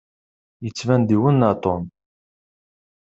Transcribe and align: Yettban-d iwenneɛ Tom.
Yettban-d 0.63 1.09
iwenneɛ 1.15 1.51
Tom. 1.63 1.83